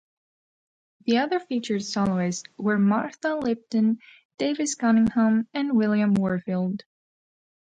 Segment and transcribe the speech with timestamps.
[1.05, 3.99] The other featured soloists were Martha Lipton,
[4.39, 6.83] Davis Cunningham and William Warfield.